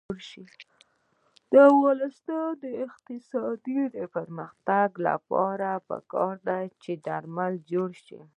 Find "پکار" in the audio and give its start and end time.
5.89-6.33